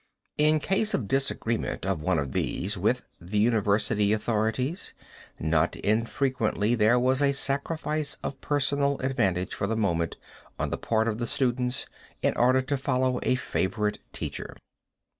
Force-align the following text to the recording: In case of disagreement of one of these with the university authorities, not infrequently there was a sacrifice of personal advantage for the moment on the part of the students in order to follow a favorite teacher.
In 0.39 0.57
case 0.57 0.95
of 0.95 1.07
disagreement 1.07 1.85
of 1.85 2.01
one 2.01 2.17
of 2.17 2.31
these 2.31 2.75
with 2.75 3.05
the 3.21 3.37
university 3.37 4.13
authorities, 4.13 4.95
not 5.39 5.75
infrequently 5.75 6.73
there 6.73 6.97
was 6.97 7.21
a 7.21 7.33
sacrifice 7.33 8.17
of 8.23 8.41
personal 8.41 8.97
advantage 9.01 9.53
for 9.53 9.67
the 9.67 9.77
moment 9.77 10.15
on 10.57 10.71
the 10.71 10.77
part 10.79 11.07
of 11.07 11.19
the 11.19 11.27
students 11.27 11.85
in 12.23 12.35
order 12.35 12.63
to 12.63 12.79
follow 12.79 13.19
a 13.21 13.35
favorite 13.35 13.99
teacher. 14.11 14.57